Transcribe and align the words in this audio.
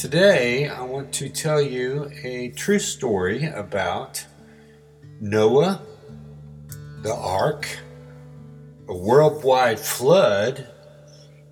Today, 0.00 0.66
I 0.66 0.80
want 0.80 1.12
to 1.12 1.28
tell 1.28 1.60
you 1.60 2.10
a 2.24 2.52
true 2.52 2.78
story 2.78 3.44
about 3.44 4.24
Noah, 5.20 5.82
the 7.02 7.14
ark, 7.14 7.68
a 8.88 8.96
worldwide 8.96 9.78
flood, 9.78 10.66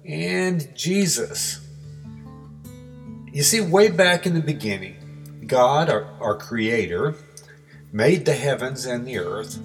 and 0.03 0.75
Jesus. 0.75 1.61
You 3.31 3.43
see, 3.43 3.61
way 3.61 3.91
back 3.91 4.25
in 4.25 4.33
the 4.33 4.41
beginning, 4.41 5.45
God, 5.47 5.91
our, 5.91 6.05
our 6.19 6.39
Creator, 6.39 7.17
made 7.93 8.25
the 8.25 8.33
heavens 8.33 8.87
and 8.87 9.07
the 9.07 9.19
earth 9.19 9.59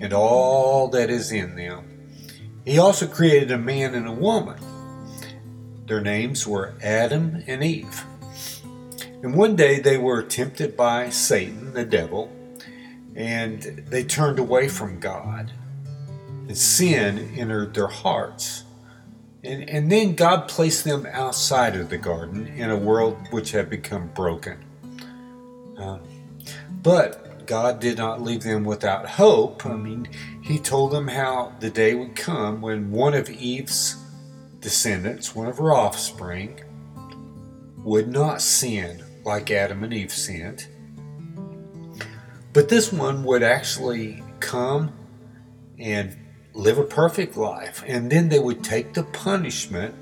and 0.00 0.12
all 0.12 0.86
that 0.90 1.10
is 1.10 1.32
in 1.32 1.56
them. 1.56 2.12
He 2.64 2.78
also 2.78 3.08
created 3.08 3.50
a 3.50 3.58
man 3.58 3.96
and 3.96 4.06
a 4.06 4.12
woman. 4.12 4.60
Their 5.86 6.00
names 6.00 6.46
were 6.46 6.74
Adam 6.80 7.42
and 7.48 7.64
Eve. 7.64 8.04
And 9.22 9.34
one 9.34 9.54
day 9.54 9.80
they 9.80 9.98
were 9.98 10.22
tempted 10.22 10.76
by 10.76 11.10
Satan, 11.10 11.74
the 11.74 11.84
devil, 11.84 12.32
and 13.14 13.62
they 13.88 14.02
turned 14.02 14.38
away 14.38 14.68
from 14.68 14.98
God. 14.98 15.52
And 16.48 16.56
sin 16.56 17.34
entered 17.36 17.74
their 17.74 17.86
hearts. 17.86 18.64
And, 19.44 19.68
and 19.68 19.92
then 19.92 20.14
God 20.14 20.48
placed 20.48 20.84
them 20.84 21.06
outside 21.10 21.76
of 21.76 21.90
the 21.90 21.98
garden 21.98 22.46
in 22.46 22.70
a 22.70 22.76
world 22.76 23.18
which 23.30 23.50
had 23.52 23.68
become 23.68 24.08
broken. 24.14 24.64
Uh, 25.78 25.98
but 26.82 27.46
God 27.46 27.78
did 27.78 27.98
not 27.98 28.22
leave 28.22 28.42
them 28.42 28.64
without 28.64 29.06
hope. 29.06 29.66
I 29.66 29.76
mean, 29.76 30.08
He 30.42 30.58
told 30.58 30.92
them 30.92 31.08
how 31.08 31.52
the 31.60 31.70
day 31.70 31.94
would 31.94 32.16
come 32.16 32.62
when 32.62 32.90
one 32.90 33.14
of 33.14 33.28
Eve's 33.28 33.96
descendants, 34.60 35.34
one 35.34 35.46
of 35.46 35.58
her 35.58 35.72
offspring, 35.72 36.62
would 37.78 38.08
not 38.08 38.42
sin 38.42 39.04
like 39.24 39.50
Adam 39.50 39.84
and 39.84 39.92
Eve 39.92 40.12
sinned. 40.12 40.66
But 42.52 42.68
this 42.68 42.92
one 42.92 43.22
would 43.24 43.42
actually 43.42 44.22
come 44.40 44.92
and 45.78 46.16
live 46.52 46.78
a 46.78 46.84
perfect 46.84 47.36
life, 47.36 47.84
and 47.86 48.10
then 48.10 48.28
they 48.28 48.38
would 48.38 48.64
take 48.64 48.92
the 48.92 49.04
punishment 49.04 49.94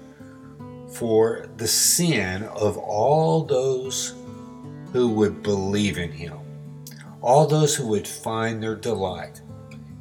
for 0.93 1.49
the 1.59 1.69
sin 1.69 2.45
of 2.45 2.79
all 2.79 3.45
those 3.45 4.15
who 4.93 5.09
would 5.09 5.43
believe 5.43 5.99
in 5.99 6.11
him, 6.11 6.39
all 7.21 7.47
those 7.47 7.77
who 7.77 7.87
would 7.89 8.09
find 8.09 8.63
their 8.63 8.75
delight 8.75 9.43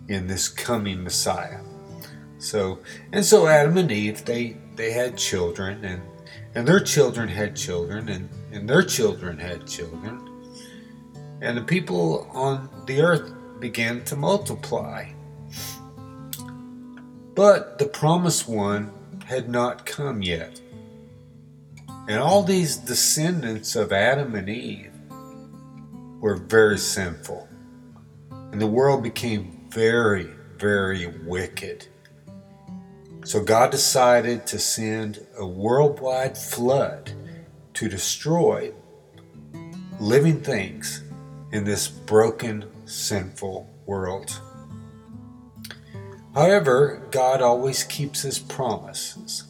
in 0.07 0.27
this 0.27 0.47
coming 0.47 1.03
Messiah. 1.03 1.59
So, 2.37 2.79
and 3.11 3.25
so 3.25 3.47
Adam 3.47 3.77
and 3.77 3.91
Eve, 3.91 4.23
they, 4.23 4.57
they 4.75 4.91
had 4.91 5.17
children, 5.17 5.83
and, 5.83 6.01
and 6.55 6.67
their 6.67 6.79
children 6.79 7.27
had 7.27 7.55
children, 7.55 8.07
and 8.07 8.29
and 8.51 8.67
their 8.67 8.83
children 8.83 9.37
had 9.37 9.67
children. 9.67 10.27
And 11.41 11.57
the 11.57 11.63
people 11.63 12.29
on 12.33 12.69
the 12.85 13.01
earth 13.01 13.31
began 13.59 14.03
to 14.05 14.15
multiply. 14.15 15.09
But 17.35 17.77
the 17.77 17.85
promised 17.85 18.47
one 18.47 18.91
had 19.25 19.49
not 19.49 19.85
come 19.85 20.21
yet. 20.21 20.59
And 22.07 22.19
all 22.19 22.41
these 22.41 22.77
descendants 22.77 23.75
of 23.75 23.91
Adam 23.91 24.33
and 24.35 24.49
Eve 24.49 24.93
were 26.19 26.35
very 26.35 26.77
sinful. 26.77 27.47
And 28.31 28.61
the 28.61 28.67
world 28.67 29.03
became 29.03 29.67
very, 29.69 30.29
very 30.57 31.07
wicked. 31.25 31.87
So 33.25 33.43
God 33.43 33.71
decided 33.71 34.47
to 34.47 34.57
send 34.57 35.27
a 35.37 35.45
worldwide 35.45 36.37
flood 36.37 37.11
to 37.77 37.87
destroy 37.87 38.73
living 39.99 40.41
things 40.41 41.03
in 41.51 41.63
this 41.63 41.87
broken, 41.87 42.65
sinful 42.85 43.69
world. 43.85 44.41
However, 46.33 47.07
God 47.11 47.39
always 47.39 47.83
keeps 47.83 48.23
his 48.23 48.39
promises, 48.39 49.43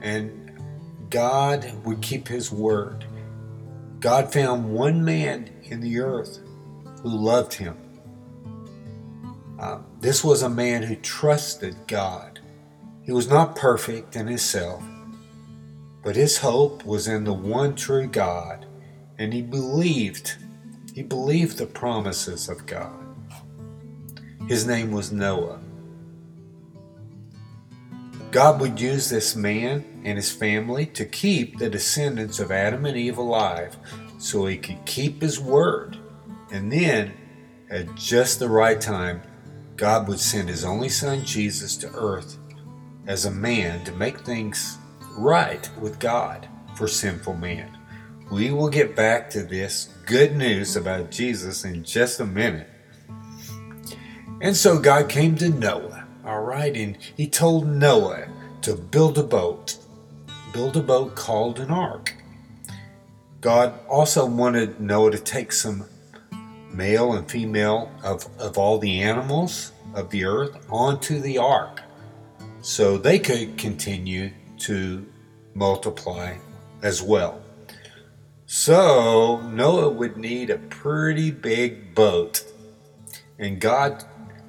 and 0.00 0.58
God 1.10 1.70
would 1.84 2.00
keep 2.00 2.28
his 2.28 2.50
word. 2.50 3.04
God 3.98 4.32
found 4.32 4.72
one 4.72 5.04
man 5.04 5.50
in 5.64 5.82
the 5.82 6.00
earth 6.00 6.38
who 7.02 7.10
loved 7.10 7.52
him. 7.52 7.76
Uh, 9.58 9.80
this 10.00 10.24
was 10.24 10.40
a 10.40 10.48
man 10.48 10.82
who 10.82 10.96
trusted 10.96 11.76
God. 11.86 12.40
He 13.02 13.12
was 13.12 13.28
not 13.28 13.54
perfect 13.54 14.16
in 14.16 14.28
himself, 14.28 14.82
but 16.02 16.16
his 16.16 16.38
hope 16.38 16.84
was 16.84 17.06
in 17.06 17.24
the 17.24 17.32
one 17.32 17.74
true 17.74 18.06
God, 18.06 18.66
and 19.18 19.32
he 19.32 19.42
believed, 19.42 20.36
he 20.94 21.02
believed 21.02 21.58
the 21.58 21.66
promises 21.66 22.48
of 22.48 22.66
God. 22.66 22.92
His 24.48 24.66
name 24.66 24.90
was 24.90 25.12
Noah. 25.12 25.60
God 28.30 28.60
would 28.60 28.80
use 28.80 29.10
this 29.10 29.34
man 29.34 30.02
and 30.04 30.16
his 30.16 30.30
family 30.30 30.86
to 30.86 31.04
keep 31.04 31.58
the 31.58 31.68
descendants 31.68 32.38
of 32.38 32.52
Adam 32.52 32.86
and 32.86 32.96
Eve 32.96 33.18
alive 33.18 33.76
so 34.18 34.46
he 34.46 34.56
could 34.56 34.84
keep 34.86 35.20
his 35.20 35.40
word. 35.40 35.98
And 36.52 36.72
then, 36.72 37.12
at 37.68 37.94
just 37.96 38.38
the 38.38 38.48
right 38.48 38.80
time, 38.80 39.22
God 39.76 40.08
would 40.08 40.20
send 40.20 40.48
his 40.48 40.64
only 40.64 40.88
son 40.88 41.24
Jesus 41.24 41.76
to 41.78 41.90
earth 41.94 42.38
as 43.06 43.24
a 43.24 43.30
man 43.30 43.84
to 43.84 43.92
make 43.92 44.20
things 44.20 44.78
right 45.16 45.68
with 45.78 45.98
God 45.98 46.48
for 46.74 46.88
sinful 46.88 47.36
man. 47.36 47.76
We 48.30 48.52
will 48.52 48.68
get 48.68 48.94
back 48.94 49.28
to 49.30 49.42
this 49.42 49.94
good 50.06 50.36
news 50.36 50.76
about 50.76 51.10
Jesus 51.10 51.64
in 51.64 51.84
just 51.84 52.20
a 52.20 52.26
minute. 52.26 52.68
And 54.40 54.56
so 54.56 54.78
God 54.78 55.08
came 55.08 55.36
to 55.36 55.48
Noah, 55.48 56.06
all 56.24 56.42
right, 56.42 56.74
and 56.74 56.96
he 57.16 57.26
told 57.26 57.66
Noah 57.66 58.28
to 58.62 58.74
build 58.74 59.18
a 59.18 59.22
boat, 59.22 59.76
build 60.52 60.76
a 60.76 60.82
boat 60.82 61.14
called 61.14 61.58
an 61.58 61.70
ark. 61.70 62.14
God 63.40 63.74
also 63.88 64.24
wanted 64.26 64.80
Noah 64.80 65.10
to 65.10 65.18
take 65.18 65.52
some 65.52 65.86
male 66.72 67.14
and 67.14 67.30
female 67.30 67.90
of, 68.02 68.26
of 68.38 68.56
all 68.56 68.78
the 68.78 69.02
animals 69.02 69.72
of 69.94 70.10
the 70.10 70.24
earth 70.24 70.66
onto 70.70 71.20
the 71.20 71.38
ark 71.38 71.82
so 72.62 72.96
they 72.96 73.18
could 73.18 73.58
continue 73.58 74.30
to 74.60 75.06
multiply 75.54 76.36
as 76.82 77.02
well. 77.02 77.42
So 78.46 79.40
Noah 79.42 79.90
would 79.90 80.16
need 80.16 80.50
a 80.50 80.58
pretty 80.58 81.30
big 81.30 81.94
boat. 81.94 82.44
And 83.38 83.60
God 83.60 84.04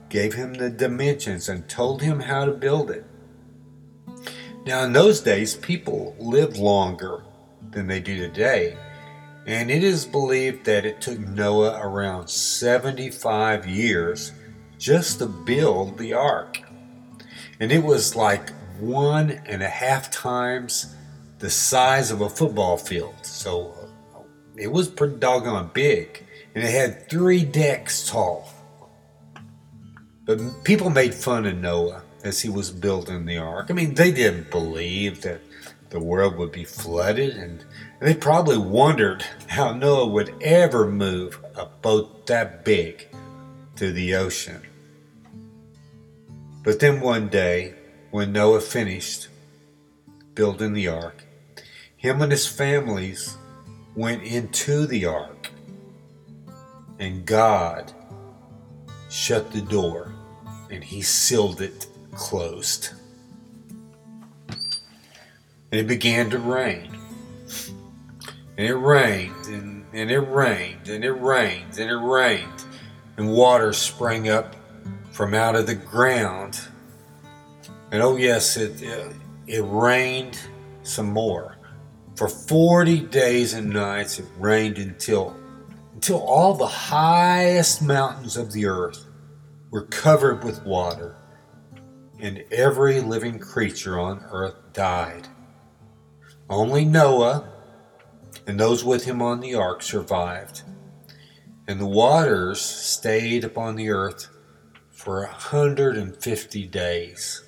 gave 0.10 0.34
him 0.34 0.56
the 0.56 0.70
dimensions 0.70 1.48
and 1.48 1.70
told 1.70 2.02
him 2.02 2.20
how 2.20 2.46
to 2.46 2.52
build 2.52 2.92
it. 2.92 3.06
Now, 4.66 4.84
in 4.84 4.94
those 4.94 5.22
days, 5.22 5.56
people 5.56 6.16
lived 6.20 6.58
longer 6.58 7.24
than 7.72 7.88
they 7.88 8.00
do 8.00 8.18
today. 8.18 8.78
And 9.48 9.72
it 9.72 9.84
is 9.84 10.06
believed 10.06 10.66
that 10.66 10.86
it 10.86 11.02
took 11.02 11.20
Noah 11.20 11.80
around 11.82 12.30
75 12.30 13.66
years 13.66 14.34
just 14.78 15.20
to 15.20 15.26
build 15.26 15.98
the 15.98 16.14
ark. 16.14 16.60
And 17.60 17.72
it 17.72 17.84
was 17.84 18.16
like 18.16 18.52
one 18.82 19.32
and 19.46 19.62
a 19.64 19.70
half 19.70 20.12
times 20.12 20.96
the 21.40 21.50
size 21.50 22.12
of 22.12 22.22
a 22.22 22.30
football 22.30 22.78
field. 22.78 23.16
So 23.24 23.74
uh, 24.16 24.20
it 24.56 24.72
was 24.72 24.88
pretty 24.88 25.18
doggone 25.18 25.72
big. 25.74 26.26
And 26.54 26.64
it 26.64 26.72
had 26.72 27.10
three 27.10 27.46
decks 27.46 28.08
tall. 28.08 28.50
But 30.26 30.40
people 30.64 30.90
made 30.90 31.14
fun 31.14 31.46
of 31.46 31.58
Noah 31.58 32.04
as 32.24 32.42
he 32.42 32.50
was 32.50 32.70
building 32.72 33.26
the 33.26 33.38
ark. 33.38 33.68
I 33.70 33.74
mean, 33.74 33.94
they 33.94 34.12
didn't 34.12 34.52
believe 34.52 35.22
that 35.22 35.42
the 35.90 36.00
world 36.00 36.38
would 36.38 36.52
be 36.52 36.64
flooded, 36.64 37.36
and, 37.36 37.64
they 38.00 38.16
probably 38.16 38.58
wondered 38.58 39.24
how 39.48 39.74
Noah 39.74 40.08
would 40.08 40.34
ever 40.42 40.90
move 40.90 41.40
a 41.56 41.68
boat 41.68 42.26
that 42.26 42.66
big 42.66 43.08
to 43.76 43.92
the 43.92 44.16
ocean. 44.16 44.60
But 46.64 46.80
then 46.80 47.00
one 47.00 47.28
day, 47.28 47.76
when 48.12 48.32
Noah 48.32 48.62
finished 48.62 49.30
building 50.36 50.74
the 50.74 50.88
ark, 50.88 51.24
him 51.96 52.22
and 52.22 52.32
his 52.32 52.48
families 52.48 53.38
went 53.96 54.24
into 54.24 54.86
the 54.86 55.06
ark, 55.06 55.50
and 57.00 57.26
God 57.26 57.92
shut 59.10 59.52
the 59.52 59.62
door 59.62 60.14
and 60.70 60.84
he 60.84 61.02
sealed 61.02 61.62
it 61.62 61.88
closed. 62.14 62.92
And 64.50 65.80
it 65.80 65.88
began 65.88 66.30
to 66.32 66.40
rain. 66.40 66.98
And 68.58 68.68
it 68.68 68.76
rained, 68.76 69.46
and, 69.48 69.86
and 69.94 70.12
it 70.12 70.20
rained, 70.20 70.88
and 70.88 71.04
it 71.04 71.12
rained, 71.12 71.78
and 71.80 71.90
it 71.90 71.96
rained. 71.96 72.66
And 73.18 73.32
water 73.32 73.74
sprang 73.74 74.30
up 74.30 74.56
from 75.12 75.34
out 75.34 75.56
of 75.56 75.68
the 75.68 75.76
ground 75.76 76.60
and 77.92 78.02
oh, 78.02 78.16
yes, 78.16 78.58
it, 78.58 78.82
it, 78.82 79.14
it 79.48 79.64
rained 79.66 80.40
some 80.84 81.12
more. 81.12 81.58
For 82.16 82.28
40 82.28 83.02
days 83.08 83.54
and 83.54 83.70
nights 83.70 84.20
it 84.20 84.26
rained 84.38 84.78
until 84.78 85.36
until 85.94 86.22
all 86.22 86.56
the 86.56 86.66
highest 86.66 87.82
mountains 87.82 88.36
of 88.36 88.52
the 88.54 88.66
earth 88.66 89.06
were 89.70 89.86
covered 89.86 90.44
with 90.44 90.64
water, 90.66 91.16
and 92.20 92.44
every 92.52 93.02
living 93.02 93.38
creature 93.38 94.00
on 94.00 94.26
earth 94.32 94.56
died. 94.74 95.28
Only 96.50 96.86
Noah 96.86 97.50
and 98.48 98.60
those 98.60 98.84
with 98.84 99.06
him 99.06 99.22
on 99.22 99.42
the 99.42 99.54
ark 99.54 99.84
survived, 99.84 100.64
and 101.68 101.80
the 101.80 101.86
waters 101.86 102.60
stayed 102.62 103.44
upon 103.44 103.76
the 103.76 103.90
earth 103.90 104.30
for 104.90 105.24
a 105.24 105.28
150 105.28 106.68
days. 106.68 107.44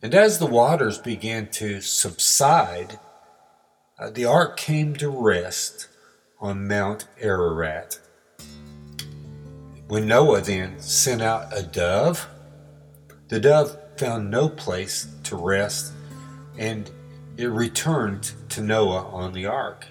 And 0.00 0.14
as 0.14 0.38
the 0.38 0.46
waters 0.46 0.98
began 0.98 1.48
to 1.52 1.80
subside, 1.80 3.00
uh, 3.98 4.10
the 4.10 4.26
ark 4.26 4.56
came 4.56 4.94
to 4.96 5.08
rest 5.08 5.88
on 6.40 6.68
Mount 6.68 7.08
Ararat. 7.20 7.98
When 9.88 10.06
Noah 10.06 10.40
then 10.40 10.78
sent 10.78 11.20
out 11.20 11.48
a 11.52 11.64
dove, 11.64 12.28
the 13.26 13.40
dove 13.40 13.76
found 13.96 14.30
no 14.30 14.48
place 14.48 15.08
to 15.24 15.34
rest 15.34 15.92
and 16.56 16.88
it 17.36 17.46
returned 17.46 18.32
to 18.50 18.60
Noah 18.60 19.06
on 19.06 19.32
the 19.32 19.46
ark. 19.46 19.86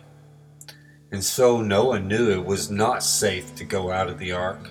And 1.11 1.23
so 1.23 1.61
Noah 1.61 1.99
knew 1.99 2.31
it 2.31 2.45
was 2.45 2.71
not 2.71 3.03
safe 3.03 3.55
to 3.55 3.65
go 3.65 3.91
out 3.91 4.07
of 4.07 4.19
the 4.19 4.31
ark. 4.31 4.69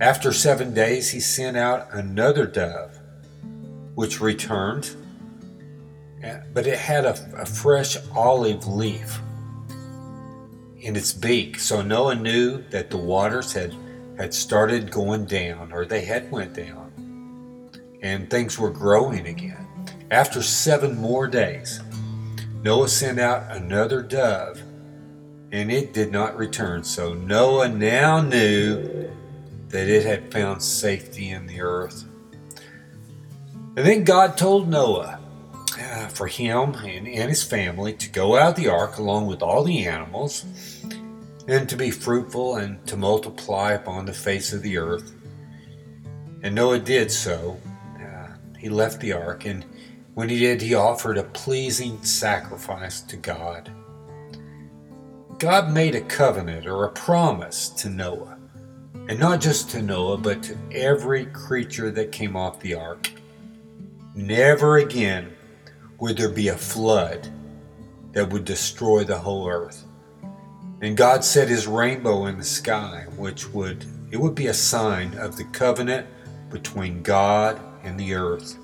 After 0.00 0.32
seven 0.32 0.74
days, 0.74 1.10
he 1.10 1.20
sent 1.20 1.56
out 1.56 1.92
another 1.92 2.46
dove 2.46 2.98
which 3.94 4.20
returned, 4.20 4.96
but 6.52 6.66
it 6.66 6.78
had 6.78 7.04
a, 7.04 7.40
a 7.40 7.46
fresh 7.46 7.96
olive 8.14 8.66
leaf 8.66 9.20
in 10.80 10.96
its 10.96 11.12
beak. 11.12 11.58
So 11.58 11.82
Noah 11.82 12.14
knew 12.14 12.62
that 12.70 12.90
the 12.90 12.96
waters 12.96 13.52
had, 13.52 13.74
had 14.18 14.34
started 14.34 14.90
going 14.90 15.26
down, 15.26 15.72
or 15.72 15.84
they 15.84 16.04
had 16.04 16.30
went 16.30 16.54
down, 16.54 17.70
and 18.02 18.28
things 18.28 18.58
were 18.58 18.70
growing 18.70 19.26
again. 19.26 19.66
After 20.10 20.42
seven 20.42 20.96
more 20.96 21.26
days, 21.26 21.80
Noah 22.62 22.88
sent 22.88 23.18
out 23.18 23.50
another 23.50 24.02
dove, 24.02 24.60
and 25.52 25.70
it 25.70 25.92
did 25.92 26.12
not 26.12 26.36
return. 26.36 26.84
So 26.84 27.14
Noah 27.14 27.68
now 27.68 28.20
knew 28.20 29.10
that 29.68 29.88
it 29.88 30.04
had 30.04 30.32
found 30.32 30.62
safety 30.62 31.30
in 31.30 31.46
the 31.46 31.60
earth. 31.60 32.04
And 33.74 33.86
then 33.86 34.04
God 34.04 34.36
told 34.36 34.68
Noah 34.68 35.18
uh, 35.80 36.08
for 36.08 36.26
him 36.26 36.74
and, 36.74 37.08
and 37.08 37.30
his 37.30 37.42
family 37.42 37.94
to 37.94 38.10
go 38.10 38.36
out 38.36 38.50
of 38.50 38.56
the 38.56 38.68
ark 38.68 38.98
along 38.98 39.26
with 39.26 39.42
all 39.42 39.64
the 39.64 39.86
animals 39.86 40.44
and 41.48 41.68
to 41.68 41.76
be 41.76 41.90
fruitful 41.90 42.56
and 42.56 42.86
to 42.86 42.96
multiply 42.96 43.72
upon 43.72 44.04
the 44.04 44.12
face 44.12 44.52
of 44.52 44.62
the 44.62 44.76
earth. 44.76 45.14
And 46.42 46.54
Noah 46.54 46.80
did 46.80 47.10
so. 47.10 47.58
Uh, 47.98 48.28
he 48.58 48.68
left 48.68 49.00
the 49.00 49.12
ark, 49.12 49.46
and 49.46 49.64
when 50.14 50.28
he 50.28 50.38
did, 50.38 50.60
he 50.60 50.74
offered 50.74 51.16
a 51.16 51.24
pleasing 51.24 52.02
sacrifice 52.04 53.00
to 53.02 53.16
God. 53.16 53.70
God 55.38 55.72
made 55.72 55.94
a 55.94 56.00
covenant 56.02 56.66
or 56.66 56.84
a 56.84 56.92
promise 56.92 57.68
to 57.70 57.88
Noah, 57.88 58.38
and 59.08 59.18
not 59.18 59.40
just 59.40 59.70
to 59.70 59.82
Noah, 59.82 60.18
but 60.18 60.42
to 60.44 60.58
every 60.72 61.26
creature 61.26 61.90
that 61.90 62.12
came 62.12 62.36
off 62.36 62.60
the 62.60 62.74
ark. 62.74 63.11
Never 64.14 64.76
again 64.76 65.34
would 65.98 66.18
there 66.18 66.28
be 66.28 66.48
a 66.48 66.56
flood 66.56 67.32
that 68.12 68.30
would 68.30 68.44
destroy 68.44 69.04
the 69.04 69.18
whole 69.18 69.48
earth. 69.48 69.84
And 70.82 70.96
God 70.96 71.24
set 71.24 71.48
his 71.48 71.66
rainbow 71.66 72.26
in 72.26 72.36
the 72.36 72.44
sky, 72.44 73.06
which 73.16 73.48
would 73.50 73.86
it 74.10 74.20
would 74.20 74.34
be 74.34 74.48
a 74.48 74.54
sign 74.54 75.14
of 75.14 75.38
the 75.38 75.44
covenant 75.44 76.06
between 76.50 77.02
God 77.02 77.58
and 77.82 77.98
the 77.98 78.12
earth. 78.14 78.58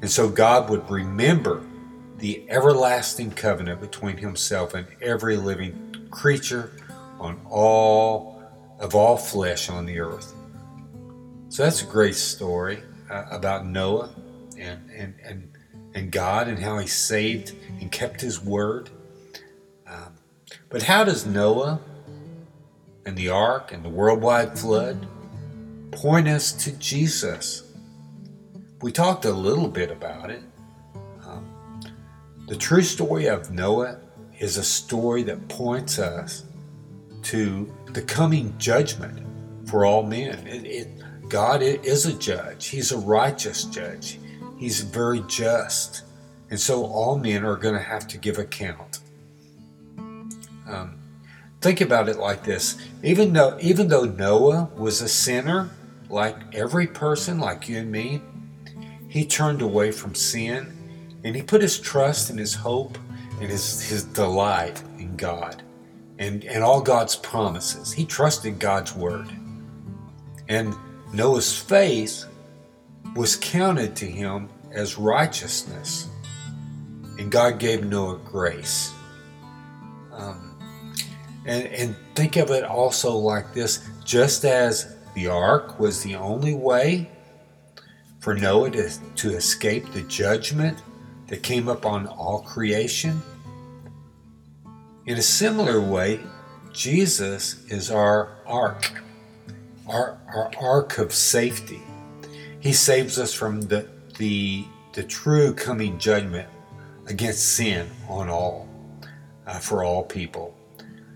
And 0.00 0.10
so 0.10 0.28
God 0.28 0.68
would 0.68 0.90
remember 0.90 1.62
the 2.18 2.44
everlasting 2.50 3.30
covenant 3.30 3.80
between 3.80 4.16
himself 4.16 4.74
and 4.74 4.88
every 5.00 5.36
living 5.36 6.08
creature 6.10 6.72
on 7.20 7.40
all 7.48 8.42
of 8.80 8.96
all 8.96 9.16
flesh 9.16 9.70
on 9.70 9.86
the 9.86 10.00
earth. 10.00 10.34
So 11.50 11.62
that's 11.62 11.82
a 11.82 11.86
great 11.86 12.16
story 12.16 12.82
uh, 13.12 13.26
about 13.30 13.66
Noah 13.66 14.10
and, 14.58 14.90
and, 14.90 15.14
and, 15.22 15.52
and 15.94 16.10
God 16.10 16.48
and 16.48 16.58
how 16.58 16.78
he 16.78 16.86
saved 16.86 17.54
and 17.80 17.92
kept 17.92 18.20
his 18.20 18.42
word. 18.42 18.88
Um, 19.86 20.14
but 20.70 20.82
how 20.82 21.04
does 21.04 21.26
Noah 21.26 21.80
and 23.04 23.16
the 23.16 23.28
ark 23.28 23.72
and 23.72 23.84
the 23.84 23.90
worldwide 23.90 24.58
flood 24.58 25.06
point 25.90 26.26
us 26.26 26.52
to 26.64 26.72
Jesus? 26.72 27.64
We 28.80 28.90
talked 28.90 29.26
a 29.26 29.32
little 29.32 29.68
bit 29.68 29.90
about 29.90 30.30
it. 30.30 30.42
Um, 31.24 31.80
the 32.48 32.56
true 32.56 32.82
story 32.82 33.26
of 33.26 33.50
Noah 33.50 34.00
is 34.38 34.56
a 34.56 34.64
story 34.64 35.22
that 35.24 35.48
points 35.48 35.98
us 35.98 36.44
to 37.24 37.72
the 37.88 38.02
coming 38.02 38.56
judgment 38.58 39.26
for 39.68 39.84
all 39.84 40.02
men. 40.02 40.46
It, 40.46 40.64
it, 40.64 40.88
God 41.32 41.62
is 41.62 42.04
a 42.04 42.12
judge, 42.12 42.66
He's 42.66 42.92
a 42.92 42.98
righteous 42.98 43.64
judge, 43.64 44.20
He's 44.58 44.82
very 44.82 45.20
just. 45.28 46.02
And 46.50 46.60
so 46.60 46.84
all 46.84 47.16
men 47.16 47.42
are 47.42 47.56
going 47.56 47.72
to 47.74 47.80
have 47.80 48.06
to 48.08 48.18
give 48.18 48.36
account. 48.36 48.98
Um, 49.96 50.98
think 51.62 51.80
about 51.80 52.10
it 52.10 52.18
like 52.18 52.44
this 52.44 52.76
even 53.02 53.32
though, 53.32 53.56
even 53.62 53.88
though 53.88 54.04
Noah 54.04 54.68
was 54.76 55.00
a 55.00 55.08
sinner, 55.08 55.70
like 56.10 56.36
every 56.54 56.86
person, 56.86 57.40
like 57.40 57.66
you 57.66 57.78
and 57.78 57.90
me, 57.90 58.20
he 59.08 59.24
turned 59.24 59.62
away 59.62 59.90
from 59.90 60.14
sin 60.14 60.70
and 61.24 61.34
he 61.34 61.40
put 61.40 61.62
his 61.62 61.80
trust 61.80 62.28
and 62.28 62.38
his 62.38 62.54
hope 62.54 62.98
and 63.40 63.50
his, 63.50 63.80
his 63.88 64.04
delight 64.04 64.82
in 64.98 65.16
God 65.16 65.62
and, 66.18 66.44
and 66.44 66.62
all 66.62 66.82
God's 66.82 67.16
promises. 67.16 67.90
He 67.90 68.04
trusted 68.04 68.58
God's 68.58 68.94
word. 68.94 69.28
And 70.50 70.74
Noah's 71.12 71.56
faith 71.56 72.24
was 73.14 73.36
counted 73.36 73.94
to 73.96 74.06
him 74.06 74.48
as 74.70 74.98
righteousness, 74.98 76.08
and 77.18 77.30
God 77.30 77.58
gave 77.58 77.84
Noah 77.84 78.18
grace. 78.24 78.92
Um, 80.10 80.58
and, 81.44 81.66
and 81.66 81.96
think 82.14 82.36
of 82.36 82.50
it 82.50 82.64
also 82.64 83.14
like 83.14 83.52
this 83.52 83.88
just 84.04 84.44
as 84.44 84.96
the 85.14 85.26
ark 85.26 85.78
was 85.78 86.02
the 86.02 86.14
only 86.14 86.54
way 86.54 87.10
for 88.20 88.34
Noah 88.34 88.70
to, 88.70 88.90
to 89.16 89.30
escape 89.36 89.92
the 89.92 90.02
judgment 90.02 90.78
that 91.26 91.42
came 91.42 91.68
upon 91.68 92.06
all 92.06 92.40
creation, 92.40 93.20
in 95.06 95.18
a 95.18 95.22
similar 95.22 95.80
way, 95.80 96.20
Jesus 96.72 97.64
is 97.66 97.90
our 97.90 98.38
ark 98.46 99.02
our, 99.88 100.18
our 100.34 100.50
ark 100.60 100.98
of 100.98 101.12
safety. 101.12 101.82
He 102.60 102.72
saves 102.72 103.18
us 103.18 103.34
from 103.34 103.62
the, 103.62 103.88
the, 104.18 104.64
the 104.92 105.02
true 105.02 105.54
coming 105.54 105.98
judgment 105.98 106.48
against 107.06 107.56
sin 107.56 107.88
on 108.08 108.28
all, 108.28 108.68
uh, 109.46 109.58
for 109.58 109.84
all 109.84 110.04
people. 110.04 110.56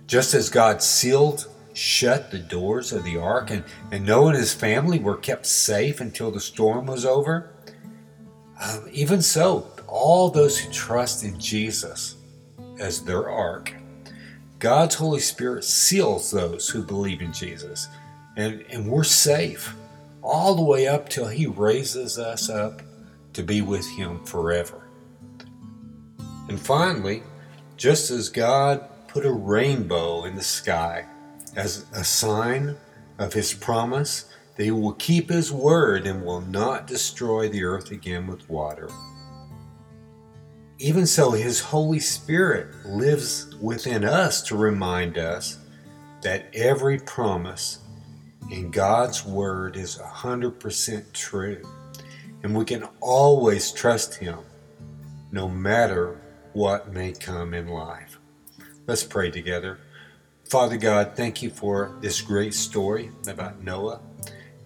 Just 0.06 0.34
as 0.34 0.48
God 0.48 0.82
sealed 0.82 1.48
shut 1.72 2.30
the 2.30 2.38
doors 2.38 2.92
of 2.92 3.04
the 3.04 3.18
ark 3.18 3.50
and, 3.50 3.62
and 3.92 4.06
Noah 4.06 4.28
and 4.28 4.38
his 4.38 4.54
family 4.54 4.98
were 4.98 5.16
kept 5.16 5.46
safe 5.46 6.00
until 6.00 6.30
the 6.30 6.40
storm 6.40 6.86
was 6.86 7.04
over, 7.04 7.50
um, 8.60 8.88
even 8.90 9.20
so, 9.20 9.70
all 9.86 10.30
those 10.30 10.58
who 10.58 10.72
trust 10.72 11.22
in 11.22 11.38
Jesus 11.38 12.16
as 12.78 13.04
their 13.04 13.28
ark, 13.28 13.74
God's 14.58 14.94
Holy 14.94 15.20
Spirit 15.20 15.64
seals 15.64 16.30
those 16.30 16.68
who 16.68 16.82
believe 16.82 17.20
in 17.20 17.32
Jesus 17.32 17.88
and, 18.36 18.64
and 18.70 18.86
we're 18.86 19.04
safe 19.04 19.74
all 20.22 20.54
the 20.54 20.62
way 20.62 20.86
up 20.86 21.08
till 21.08 21.28
He 21.28 21.46
raises 21.46 22.18
us 22.18 22.48
up 22.50 22.82
to 23.32 23.42
be 23.42 23.62
with 23.62 23.88
Him 23.96 24.24
forever. 24.24 24.86
And 26.48 26.60
finally, 26.60 27.22
just 27.76 28.10
as 28.10 28.28
God 28.28 28.88
put 29.08 29.24
a 29.24 29.32
rainbow 29.32 30.24
in 30.24 30.34
the 30.34 30.42
sky 30.42 31.06
as 31.56 31.86
a 31.92 32.04
sign 32.04 32.76
of 33.18 33.32
His 33.32 33.54
promise 33.54 34.26
that 34.56 34.64
He 34.64 34.70
will 34.70 34.92
keep 34.94 35.30
His 35.30 35.50
word 35.52 36.06
and 36.06 36.24
will 36.24 36.42
not 36.42 36.86
destroy 36.86 37.48
the 37.48 37.64
earth 37.64 37.90
again 37.90 38.26
with 38.26 38.48
water. 38.48 38.90
Even 40.78 41.06
so, 41.06 41.30
His 41.30 41.60
Holy 41.60 42.00
Spirit 42.00 42.68
lives 42.84 43.54
within 43.56 44.04
us 44.04 44.42
to 44.42 44.56
remind 44.56 45.16
us 45.16 45.58
that 46.22 46.50
every 46.54 46.98
promise 46.98 47.78
and 48.50 48.72
God's 48.72 49.24
word 49.24 49.76
is 49.76 49.98
100% 49.98 51.12
true. 51.12 51.62
And 52.42 52.54
we 52.54 52.64
can 52.64 52.84
always 53.00 53.72
trust 53.72 54.14
Him 54.14 54.38
no 55.32 55.48
matter 55.48 56.20
what 56.52 56.92
may 56.92 57.12
come 57.12 57.54
in 57.54 57.68
life. 57.68 58.18
Let's 58.86 59.04
pray 59.04 59.30
together. 59.30 59.78
Father 60.48 60.76
God, 60.76 61.12
thank 61.16 61.42
you 61.42 61.50
for 61.50 61.96
this 62.00 62.20
great 62.20 62.54
story 62.54 63.10
about 63.26 63.62
Noah 63.62 64.00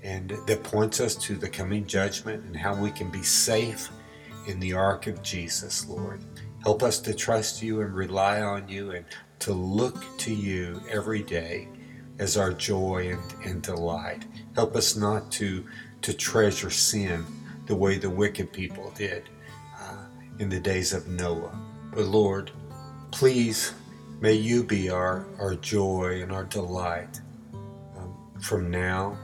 and 0.02 0.30
that 0.46 0.62
points 0.62 1.00
us 1.00 1.14
to 1.16 1.36
the 1.36 1.48
coming 1.48 1.86
judgment 1.86 2.44
and 2.44 2.56
how 2.56 2.74
we 2.74 2.90
can 2.90 3.10
be 3.10 3.22
safe 3.22 3.88
in 4.46 4.60
the 4.60 4.74
ark 4.74 5.06
of 5.06 5.22
Jesus, 5.22 5.86
Lord. 5.88 6.22
Help 6.62 6.82
us 6.82 6.98
to 7.00 7.14
trust 7.14 7.62
you 7.62 7.80
and 7.80 7.94
rely 7.94 8.42
on 8.42 8.68
you 8.68 8.90
and 8.90 9.06
to 9.40 9.52
look 9.52 10.04
to 10.18 10.34
you 10.34 10.82
every 10.90 11.22
day 11.22 11.66
as 12.20 12.36
our 12.36 12.52
joy 12.52 13.10
and, 13.10 13.44
and 13.44 13.62
delight. 13.62 14.24
Help 14.54 14.76
us 14.76 14.94
not 14.94 15.32
to, 15.32 15.64
to 16.02 16.12
treasure 16.12 16.70
sin 16.70 17.24
the 17.66 17.74
way 17.74 17.98
the 17.98 18.10
wicked 18.10 18.52
people 18.52 18.92
did 18.96 19.28
uh, 19.80 20.04
in 20.38 20.48
the 20.48 20.60
days 20.60 20.92
of 20.92 21.08
Noah. 21.08 21.58
But 21.92 22.04
Lord, 22.04 22.52
please 23.10 23.72
may 24.20 24.34
you 24.34 24.62
be 24.62 24.90
our, 24.90 25.26
our 25.40 25.54
joy 25.54 26.20
and 26.22 26.30
our 26.30 26.44
delight 26.44 27.20
um, 27.96 28.14
from 28.40 28.70
now 28.70 29.16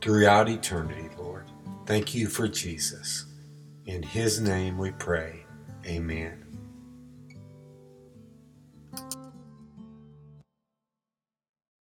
throughout 0.00 0.48
eternity, 0.48 1.08
Lord. 1.18 1.44
Thank 1.86 2.14
you 2.14 2.28
for 2.28 2.48
Jesus. 2.48 3.26
In 3.86 4.02
his 4.02 4.40
name 4.40 4.78
we 4.78 4.92
pray. 4.92 5.44
Amen. 5.86 6.41